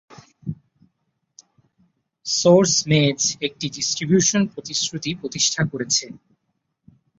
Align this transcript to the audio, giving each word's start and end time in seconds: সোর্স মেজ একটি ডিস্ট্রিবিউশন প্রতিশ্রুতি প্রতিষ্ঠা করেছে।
সোর্স 2.25 2.73
মেজ 2.87 3.19
একটি 3.41 3.65
ডিস্ট্রিবিউশন 3.75 4.41
প্রতিশ্রুতি 4.53 5.11
প্রতিষ্ঠা 5.21 5.61
করেছে। 5.71 6.05